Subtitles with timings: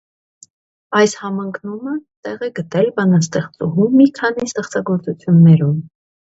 [1.01, 1.93] Այս համընկնումը
[2.29, 5.81] տեղ է գտել բանաստեղծուհու մի քանի ստեղծագործություններում։